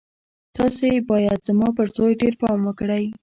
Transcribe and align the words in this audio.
تاسې 0.55 0.87
بايد 1.07 1.39
زما 1.47 1.67
پر 1.77 1.87
زوی 1.95 2.13
ډېر 2.21 2.33
پام 2.41 2.59
وکړئ. 2.67 3.05